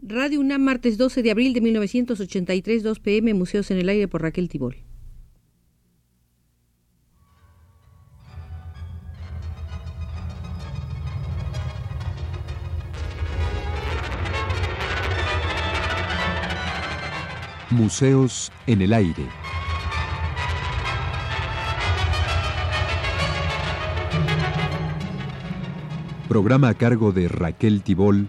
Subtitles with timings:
[0.00, 4.22] Radio UNAM, martes 12 de abril de 1983, 2 pm, Museos en el Aire por
[4.22, 4.76] Raquel Tibol.
[17.70, 19.26] Museos en el Aire.
[26.28, 28.28] Programa a cargo de Raquel Tibol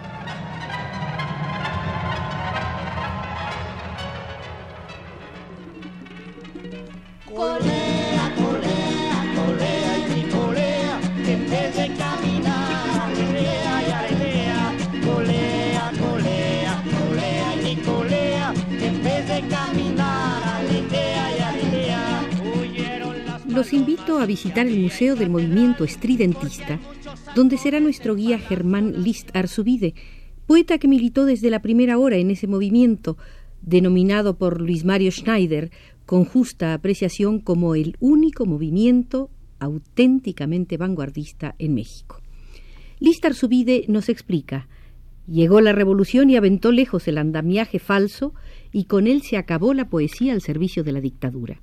[24.21, 26.79] A visitar el Museo del Movimiento Estridentista,
[27.35, 29.95] donde será nuestro guía Germán List Arzubide,
[30.45, 33.17] poeta que militó desde la primera hora en ese movimiento,
[33.61, 35.71] denominado por Luis Mario Schneider
[36.05, 42.21] con justa apreciación como el único movimiento auténticamente vanguardista en México.
[42.99, 44.67] List Arzubide nos explica
[45.27, 48.33] Llegó la revolución y aventó lejos el andamiaje falso,
[48.71, 51.61] y con él se acabó la poesía al servicio de la dictadura.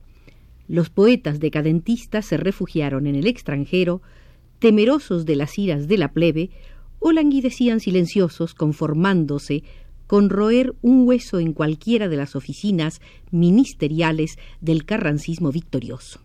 [0.69, 4.03] Los poetas decadentistas se refugiaron en el extranjero,
[4.59, 6.51] temerosos de las iras de la plebe,
[7.01, 9.65] o languidecían silenciosos, conformándose
[10.07, 16.21] con roer un hueso en cualquiera de las oficinas ministeriales del carrancismo victorioso.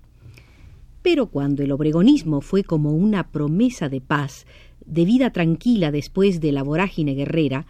[1.01, 4.45] Pero cuando el obregonismo fue como una promesa de paz,
[4.85, 7.65] de vida tranquila después de la vorágine guerrera,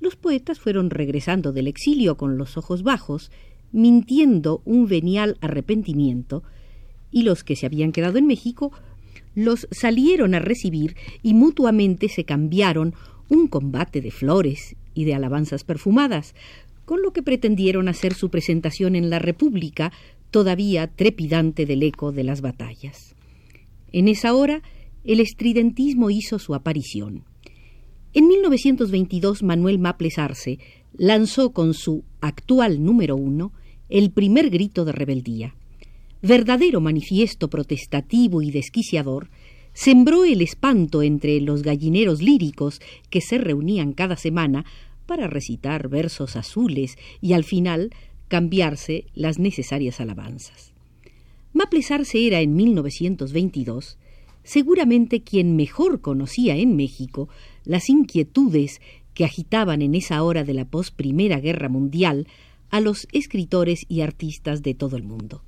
[0.00, 3.30] los poetas fueron regresando del exilio con los ojos bajos,
[3.72, 6.42] mintiendo un venial arrepentimiento,
[7.10, 8.72] y los que se habían quedado en México
[9.34, 12.94] los salieron a recibir y mutuamente se cambiaron
[13.28, 16.34] un combate de flores y de alabanzas perfumadas,
[16.84, 19.92] con lo que pretendieron hacer su presentación en la República,
[20.30, 23.14] todavía trepidante del eco de las batallas.
[23.92, 24.62] En esa hora,
[25.04, 27.24] el estridentismo hizo su aparición.
[28.14, 30.58] En 1922, Manuel Maples Arce
[30.98, 33.52] lanzó con su actual número uno
[33.88, 35.54] el primer grito de rebeldía.
[36.22, 39.30] Verdadero manifiesto protestativo y desquiciador,
[39.72, 42.80] sembró el espanto entre los gallineros líricos
[43.10, 44.64] que se reunían cada semana
[45.04, 47.90] para recitar versos azules y al final
[48.28, 50.72] cambiarse las necesarias alabanzas.
[51.52, 53.98] Maples Arce era en 1922
[54.46, 57.28] seguramente quien mejor conocía en México
[57.64, 58.80] las inquietudes
[59.16, 62.28] que agitaban en esa hora de la posprimera guerra mundial
[62.68, 65.42] a los escritores y artistas de todo el mundo.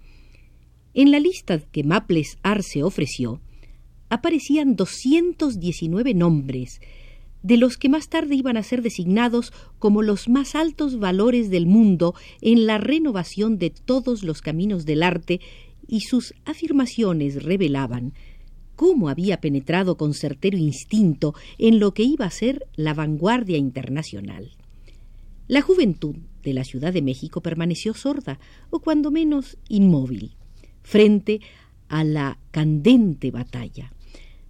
[0.95, 3.43] En la lista que Maples Arce ofreció,
[4.09, 6.81] aparecían 219 nombres,
[7.43, 11.67] de los que más tarde iban a ser designados como los más altos valores del
[11.67, 15.41] mundo en la renovación de todos los caminos del arte,
[15.87, 18.15] y sus afirmaciones revelaban
[18.78, 24.53] cómo había penetrado con certero instinto en lo que iba a ser la vanguardia internacional.
[25.49, 28.38] La juventud de la Ciudad de México permaneció sorda,
[28.71, 30.37] o cuando menos inmóvil,
[30.83, 31.41] frente
[31.88, 33.93] a la candente batalla.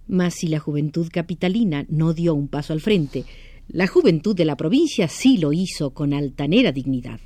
[0.07, 3.25] Mas si la juventud capitalina no dio un paso al frente,
[3.67, 7.19] la juventud de la provincia sí lo hizo con altanera dignidad.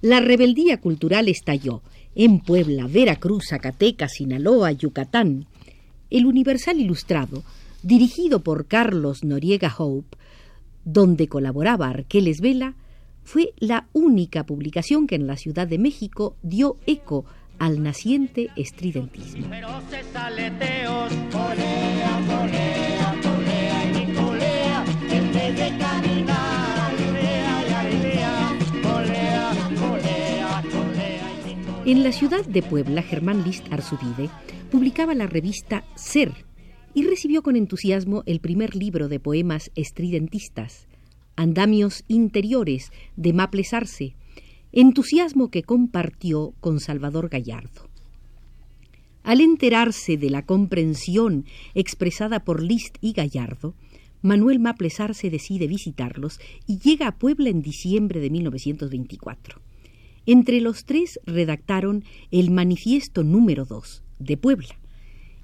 [0.00, 1.82] La rebeldía cultural estalló
[2.14, 5.46] en Puebla, Veracruz, Zacatecas, Sinaloa, Yucatán.
[6.10, 7.42] El Universal Ilustrado,
[7.82, 10.16] dirigido por Carlos Noriega Hope,
[10.84, 12.74] donde colaboraba Arqueles Vela,
[13.24, 17.26] fue la única publicación que en la Ciudad de México dio eco
[17.58, 19.46] al naciente estridentismo.
[31.88, 34.28] En la ciudad de Puebla, Germán List Arzubide
[34.70, 36.44] publicaba la revista Ser
[36.92, 40.86] y recibió con entusiasmo el primer libro de poemas estridentistas,
[41.34, 44.14] Andamios Interiores, de Maples Arce,
[44.70, 47.88] entusiasmo que compartió con Salvador Gallardo.
[49.22, 53.72] Al enterarse de la comprensión expresada por List y Gallardo,
[54.20, 59.67] Manuel Maples Arce decide visitarlos y llega a Puebla en diciembre de 1924.
[60.30, 64.78] Entre los tres redactaron el Manifiesto número 2 de Puebla,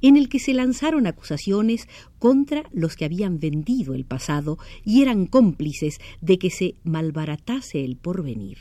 [0.02, 1.88] en el que se lanzaron acusaciones
[2.18, 7.96] contra los que habían vendido el pasado y eran cómplices de que se malbaratase el
[7.96, 8.58] porvenir.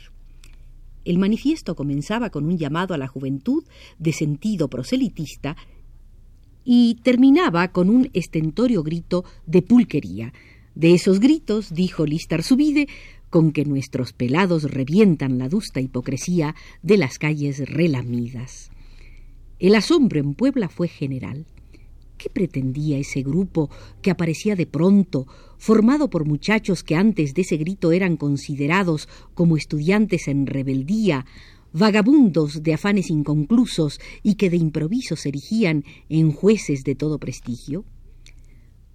[1.04, 3.62] El manifiesto comenzaba con un llamado a la juventud
[3.98, 5.58] de sentido proselitista
[6.64, 10.32] y terminaba con un estentorio grito de pulquería,
[10.74, 12.88] De esos gritos, dijo Listar Subide,
[13.34, 16.54] con que nuestros pelados revientan la dusta hipocresía
[16.84, 18.70] de las calles relamidas.
[19.58, 21.44] El asombro en Puebla fue general.
[22.16, 23.70] ¿Qué pretendía ese grupo
[24.02, 25.26] que aparecía de pronto,
[25.58, 31.26] formado por muchachos que antes de ese grito eran considerados como estudiantes en rebeldía,
[31.72, 37.84] vagabundos de afanes inconclusos y que de improviso se erigían en jueces de todo prestigio?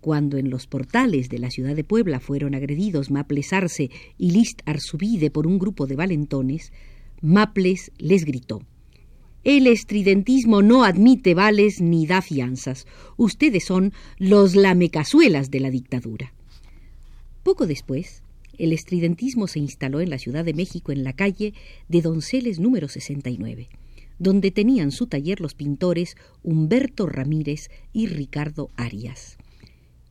[0.02, 4.62] Cuando en los portales de la ciudad de Puebla fueron agredidos Maples Arce y List
[4.66, 6.72] Arzubide por un grupo de valentones,
[7.22, 8.62] Maples les gritó
[9.44, 12.88] El estridentismo no admite vales ni da fianzas.
[13.18, 16.34] Ustedes son los lamecazuelas de la dictadura.
[17.44, 18.24] Poco después,
[18.58, 21.54] el estridentismo se instaló en la Ciudad de México en la calle
[21.90, 23.68] de Donceles número 69,
[24.18, 29.39] donde tenían su taller los pintores Humberto Ramírez y Ricardo Arias.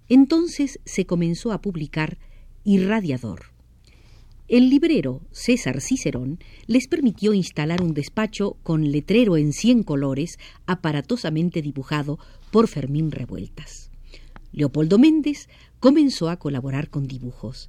[0.08, 2.18] Entonces se comenzó a publicar
[2.64, 3.52] Irradiador.
[4.48, 11.60] El librero César Cicerón les permitió instalar un despacho con letrero en cien colores aparatosamente
[11.60, 12.18] dibujado
[12.50, 13.90] por Fermín Revueltas.
[14.52, 15.50] Leopoldo Méndez
[15.80, 17.68] comenzó a colaborar con dibujos.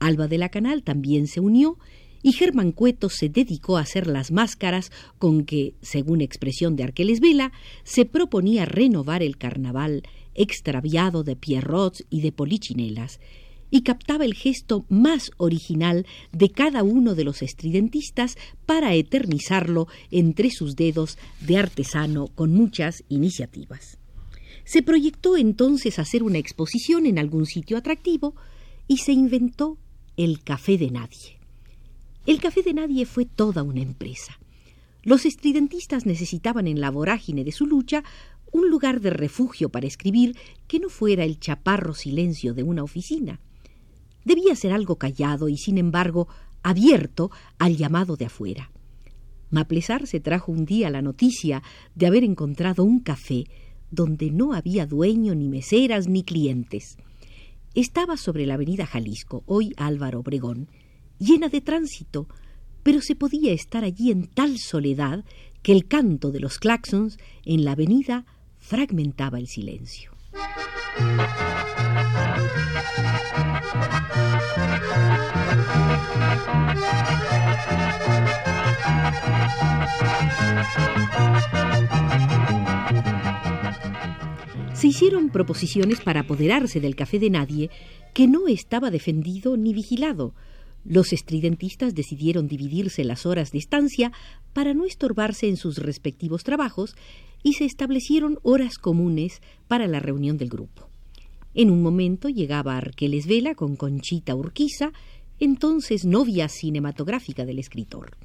[0.00, 1.78] Alba de la Canal también se unió
[2.26, 7.20] y Germán Cueto se dedicó a hacer las máscaras con que, según expresión de Arqueles
[7.20, 7.52] Vela,
[7.84, 10.02] se proponía renovar el carnaval
[10.34, 13.20] extraviado de pierrots y de polichinelas,
[13.70, 18.36] y captaba el gesto más original de cada uno de los estridentistas
[18.66, 23.98] para eternizarlo entre sus dedos de artesano con muchas iniciativas.
[24.64, 28.34] Se proyectó entonces hacer una exposición en algún sitio atractivo
[28.88, 29.78] y se inventó
[30.16, 31.35] el Café de Nadie.
[32.26, 34.40] El Café de Nadie fue toda una empresa.
[35.04, 38.02] Los estridentistas necesitaban en la vorágine de su lucha
[38.50, 40.36] un lugar de refugio para escribir
[40.66, 43.38] que no fuera el chaparro silencio de una oficina.
[44.24, 46.26] Debía ser algo callado y, sin embargo,
[46.64, 48.72] abierto al llamado de afuera.
[49.50, 51.62] Maplesar se trajo un día la noticia
[51.94, 53.44] de haber encontrado un café
[53.92, 56.96] donde no había dueño, ni meseras, ni clientes.
[57.76, 60.68] Estaba sobre la avenida Jalisco, hoy Álvaro Obregón,
[61.18, 62.28] llena de tránsito,
[62.82, 65.24] pero se podía estar allí en tal soledad
[65.62, 68.24] que el canto de los claxons en la avenida
[68.58, 70.12] fragmentaba el silencio.
[84.74, 87.70] Se hicieron proposiciones para apoderarse del café de nadie
[88.14, 90.34] que no estaba defendido ni vigilado,
[90.88, 94.12] los estridentistas decidieron dividirse las horas de estancia
[94.52, 96.94] para no estorbarse en sus respectivos trabajos
[97.42, 100.88] y se establecieron horas comunes para la reunión del grupo.
[101.54, 104.92] En un momento llegaba Arqueles Vela con Conchita Urquiza,
[105.40, 108.16] entonces novia cinematográfica del escritor.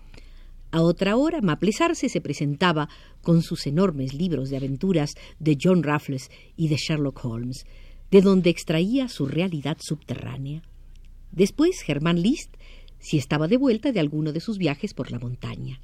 [0.71, 2.87] A otra hora, Maplesarse se presentaba
[3.21, 7.65] con sus enormes libros de aventuras de John Raffles y de Sherlock Holmes,
[8.09, 10.61] de donde extraía su realidad subterránea.
[11.31, 12.55] Después Germán List,
[12.99, 15.81] si estaba de vuelta de alguno de sus viajes por la montaña.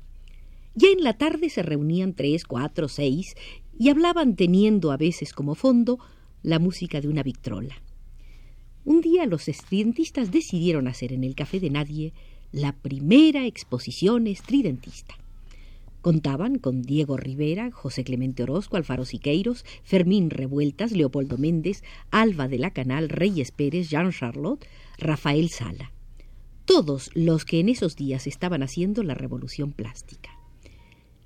[0.75, 3.35] Ya en la tarde se reunían tres, cuatro, seis
[3.79, 5.99] y hablaban teniendo a veces como fondo
[6.43, 7.81] la música de una victrola.
[8.85, 12.13] Un día los estridentistas decidieron hacer en el Café de Nadie
[12.51, 15.15] la primera exposición estridentista.
[16.01, 22.59] Contaban con Diego Rivera, José Clemente Orozco, Alfaro Siqueiros, Fermín Revueltas, Leopoldo Méndez, Alba de
[22.59, 24.65] la Canal, Reyes Pérez, Jean Charlotte,
[24.97, 25.91] Rafael Sala.
[26.65, 30.31] Todos los que en esos días estaban haciendo la revolución plástica.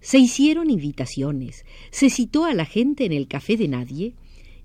[0.01, 4.15] Se hicieron invitaciones, se citó a la gente en el café de nadie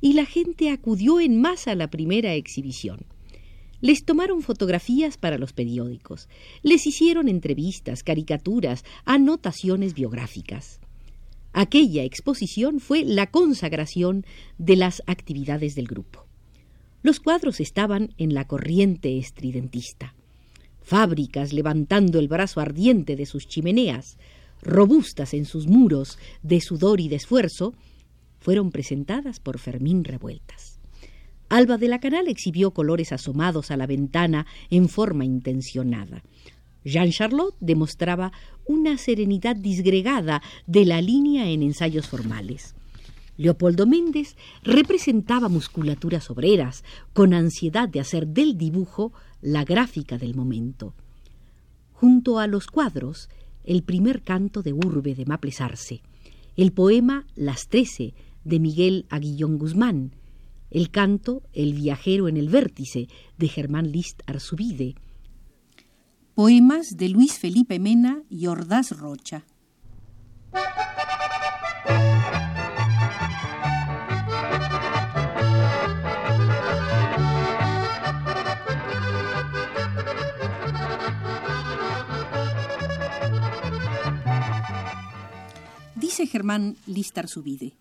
[0.01, 3.07] y la gente acudió en masa a la primera exhibición.
[3.81, 6.29] Les tomaron fotografías para los periódicos,
[6.63, 10.81] les hicieron entrevistas, caricaturas, anotaciones biográficas.
[11.53, 14.27] Aquella exposición fue la consagración
[14.59, 16.26] de las actividades del grupo.
[17.07, 20.17] Los cuadros estaban en la corriente estridentista.
[20.83, 24.19] Fábricas levantando el brazo ardiente de sus chimeneas,
[24.61, 27.75] robustas en sus muros de sudor y de esfuerzo,
[28.41, 30.81] fueron presentadas por Fermín Revueltas.
[31.49, 36.25] Alba de la Canal exhibió colores asomados a la ventana en forma intencionada.
[36.85, 38.33] Jean Charlotte demostraba
[38.65, 42.75] una serenidad disgregada de la línea en ensayos formales.
[43.37, 50.95] Leopoldo Méndez representaba musculaturas obreras, con ansiedad de hacer del dibujo la gráfica del momento.
[51.93, 53.29] Junto a los cuadros,
[53.65, 56.03] el primer canto de Urbe de Maplesarse,
[56.57, 58.15] el poema Las Trece
[58.45, 60.13] de Miguel Aguillón Guzmán,
[60.71, 64.95] el canto El viajero en el vértice de Germán List Arzubide.
[66.35, 69.45] Poemas de Luis Felipe Mena y Ordaz Rocha.
[86.07, 87.73] Dice Germán Listar Subide,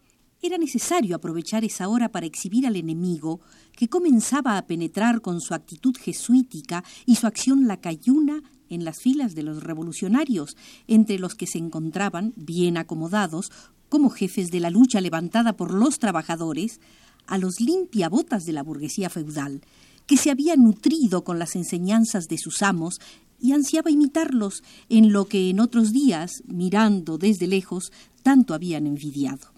[0.42, 3.40] era necesario aprovechar esa hora para exhibir al enemigo
[3.76, 9.36] que comenzaba a penetrar con su actitud jesuítica y su acción lacayuna en las filas
[9.36, 13.52] de los revolucionarios, entre los que se encontraban, bien acomodados,
[13.90, 16.80] como jefes de la lucha levantada por los trabajadores,
[17.28, 19.62] a los limpiabotas de la burguesía feudal,
[20.08, 23.00] que se había nutrido con las enseñanzas de sus amos
[23.40, 27.92] y ansiaba imitarlos en lo que en otros días, mirando desde lejos,
[28.24, 29.50] tanto habían envidiado.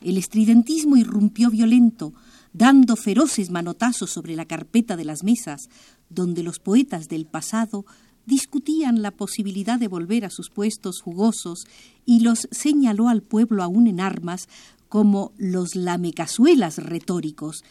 [0.00, 2.12] El estridentismo irrumpió violento,
[2.52, 5.68] dando feroces manotazos sobre la carpeta de las mesas,
[6.08, 7.84] donde los poetas del pasado
[8.26, 11.66] discutían la posibilidad de volver a sus puestos jugosos
[12.04, 14.48] y los señaló al pueblo aún en armas
[14.88, 17.64] como los lamecazuelas retóricos,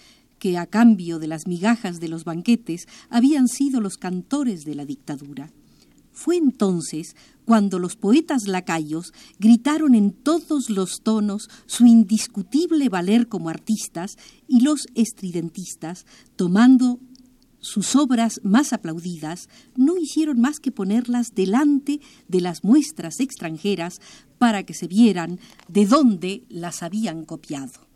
[0.45, 4.85] que a cambio de las migajas de los banquetes habían sido los cantores de la
[4.85, 5.49] dictadura.
[6.11, 13.49] Fue entonces cuando los poetas lacayos gritaron en todos los tonos su indiscutible valer como
[13.49, 16.99] artistas y los estridentistas, tomando
[17.59, 23.99] sus obras más aplaudidas, no hicieron más que ponerlas delante de las muestras extranjeras
[24.37, 27.87] para que se vieran de dónde las habían copiado.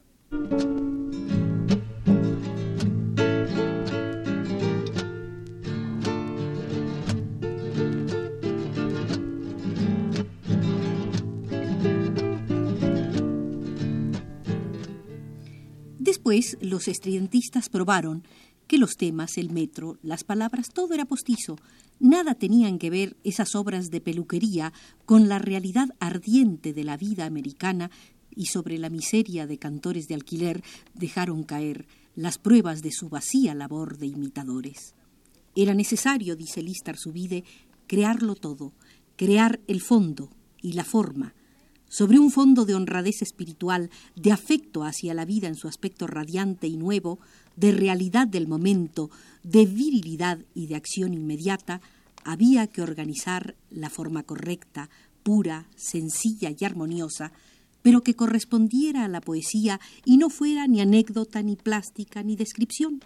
[16.61, 18.23] Los estridentistas probaron
[18.67, 21.57] que los temas, el metro, las palabras, todo era postizo.
[21.99, 24.71] Nada tenían que ver esas obras de peluquería
[25.07, 27.89] con la realidad ardiente de la vida americana
[28.35, 33.55] y sobre la miseria de cantores de alquiler dejaron caer las pruebas de su vacía
[33.55, 34.93] labor de imitadores.
[35.55, 37.43] Era necesario, dice Listar Subide,
[37.87, 38.73] crearlo todo,
[39.15, 40.29] crear el fondo
[40.61, 41.33] y la forma,
[41.89, 46.67] sobre un fondo de honradez espiritual, de afecto hacia la vida en su aspecto radiante
[46.67, 47.19] y nuevo,
[47.55, 49.09] de realidad del momento,
[49.43, 51.81] de virilidad y de acción inmediata,
[52.23, 54.89] había que organizar la forma correcta,
[55.23, 57.31] pura, sencilla y armoniosa,
[57.81, 63.01] pero que correspondiera a la poesía y no fuera ni anécdota, ni plástica, ni descripción.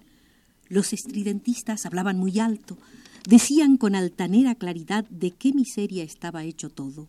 [0.68, 2.78] Los estridentistas hablaban muy alto,
[3.30, 7.08] decían con altanera claridad de qué miseria estaba hecho todo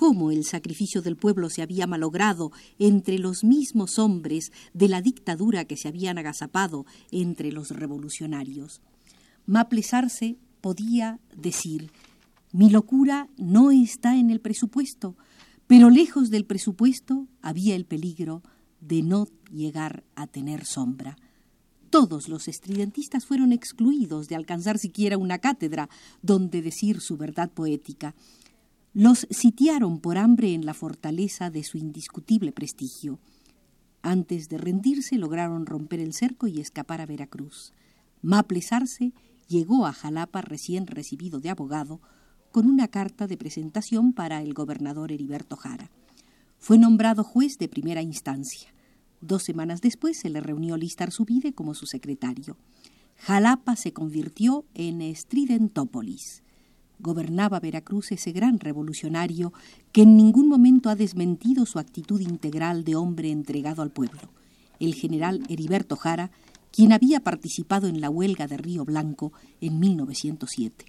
[0.00, 5.66] cómo el sacrificio del pueblo se había malogrado entre los mismos hombres de la dictadura
[5.66, 8.80] que se habían agazapado entre los revolucionarios.
[9.44, 11.92] Maplesarse podía decir,
[12.50, 15.18] mi locura no está en el presupuesto,
[15.66, 18.42] pero lejos del presupuesto había el peligro
[18.80, 21.18] de no llegar a tener sombra.
[21.90, 25.90] Todos los estridentistas fueron excluidos de alcanzar siquiera una cátedra
[26.22, 28.14] donde decir su verdad poética
[28.92, 33.20] los sitiaron por hambre en la fortaleza de su indiscutible prestigio.
[34.02, 37.72] Antes de rendirse lograron romper el cerco y escapar a Veracruz.
[38.20, 39.12] Maplesarse
[39.46, 42.00] llegó a Jalapa recién recibido de abogado
[42.50, 45.90] con una carta de presentación para el gobernador Heriberto Jara.
[46.58, 48.74] Fue nombrado juez de primera instancia.
[49.20, 52.56] Dos semanas después se le reunió Listar Subide como su secretario.
[53.18, 56.42] Jalapa se convirtió en Estridentópolis
[57.00, 59.52] gobernaba Veracruz ese gran revolucionario
[59.92, 64.20] que en ningún momento ha desmentido su actitud integral de hombre entregado al pueblo,
[64.78, 66.30] el general Heriberto Jara,
[66.72, 70.84] quien había participado en la huelga de Río Blanco en 1907.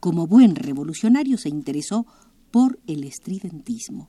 [0.00, 2.06] Como buen revolucionario se interesó
[2.50, 4.08] por el estridentismo.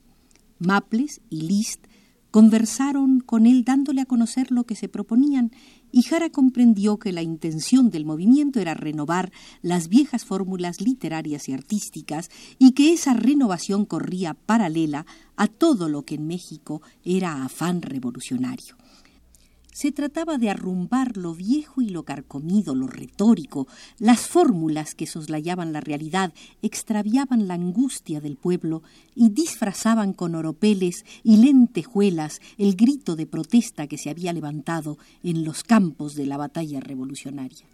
[0.59, 1.85] Maples y List
[2.31, 5.51] conversaron con él dándole a conocer lo que se proponían
[5.91, 9.31] y Jara comprendió que la intención del movimiento era renovar
[9.61, 15.05] las viejas fórmulas literarias y artísticas y que esa renovación corría paralela
[15.35, 18.75] a todo lo que en México era afán revolucionario.
[19.71, 25.73] Se trataba de arrumbar lo viejo y lo carcomido, lo retórico, las fórmulas que soslayaban
[25.73, 28.83] la realidad, extraviaban la angustia del pueblo
[29.15, 35.45] y disfrazaban con oropeles y lentejuelas el grito de protesta que se había levantado en
[35.45, 37.65] los campos de la batalla revolucionaria.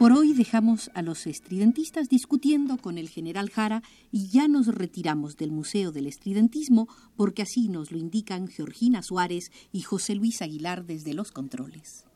[0.00, 5.36] Por hoy dejamos a los estridentistas discutiendo con el general Jara y ya nos retiramos
[5.36, 6.88] del Museo del Estridentismo
[7.18, 12.06] porque así nos lo indican Georgina Suárez y José Luis Aguilar desde los controles.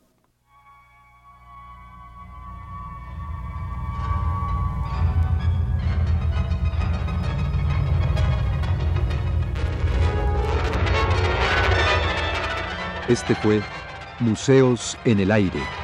[13.11, 13.61] Este fue
[14.21, 15.84] Museos en el Aire.